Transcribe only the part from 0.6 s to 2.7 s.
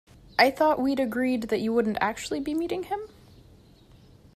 we'd agreed that you wouldn't actually be